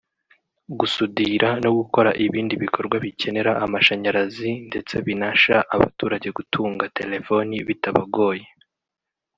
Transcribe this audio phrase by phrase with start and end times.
[0.79, 8.45] gusudira no gukora ibindi bikorwa bikenera amashanyarazi ndetse binasha abaturage gutunga telefoni bitabagoye